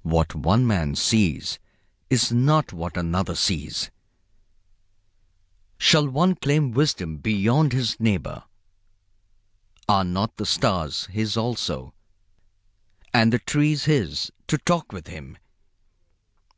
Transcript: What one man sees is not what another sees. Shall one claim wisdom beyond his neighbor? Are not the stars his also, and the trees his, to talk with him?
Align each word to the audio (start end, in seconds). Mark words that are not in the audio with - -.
What 0.00 0.34
one 0.34 0.66
man 0.66 0.94
sees 0.94 1.58
is 2.08 2.32
not 2.32 2.72
what 2.72 2.96
another 2.96 3.34
sees. 3.34 3.90
Shall 5.76 6.08
one 6.08 6.36
claim 6.36 6.72
wisdom 6.72 7.18
beyond 7.18 7.74
his 7.74 8.00
neighbor? 8.00 8.44
Are 9.86 10.04
not 10.04 10.34
the 10.38 10.46
stars 10.46 11.04
his 11.12 11.36
also, 11.36 11.92
and 13.12 13.30
the 13.30 13.40
trees 13.40 13.84
his, 13.84 14.32
to 14.46 14.56
talk 14.56 14.90
with 14.90 15.08
him? 15.08 15.36